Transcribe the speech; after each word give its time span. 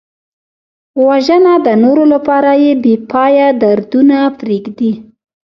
وژنه 1.07 1.53
د 1.65 1.67
نورو 1.83 2.03
لپاره 2.13 2.49
بېپایه 2.83 3.47
دردونه 3.61 4.17
پرېږدي 4.39 4.91